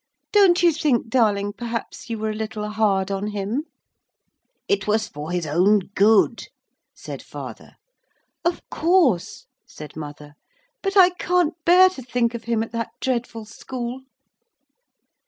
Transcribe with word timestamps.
Don't 0.31 0.63
you 0.63 0.71
think, 0.71 1.09
darling, 1.09 1.53
perhaps 1.53 2.09
you 2.09 2.17
were 2.17 2.31
a 2.31 2.33
little 2.33 2.67
hard 2.69 3.11
on 3.11 3.27
him?' 3.27 3.65
'It 4.67 4.87
was 4.87 5.07
for 5.07 5.29
his 5.29 5.45
own 5.45 5.77
good,' 5.93 6.47
said 6.95 7.21
father. 7.21 7.75
'Of 8.43 8.67
course,' 8.71 9.45
said 9.67 9.95
mother; 9.95 10.33
'but 10.81 10.97
I 10.97 11.11
can't 11.11 11.53
bear 11.65 11.87
to 11.89 12.01
think 12.01 12.33
of 12.33 12.45
him 12.45 12.63
at 12.63 12.71
that 12.71 12.89
dreadful 12.99 13.45
school.' 13.45 14.01